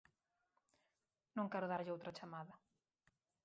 Non 1.37 1.51
quero 1.51 1.69
darlle 1.71 1.93
outra 1.95 2.15
chamada. 2.17 2.53